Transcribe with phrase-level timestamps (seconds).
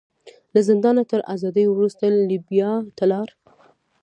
[0.53, 3.27] له زندانه تر ازادېدو وروسته لیبیا ته لاړ.